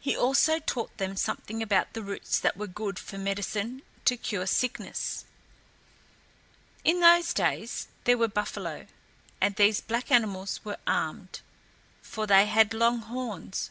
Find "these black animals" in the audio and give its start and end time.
9.54-10.58